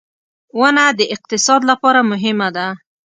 [0.59, 2.67] •ونه د اقتصاد لپاره مهمه ده.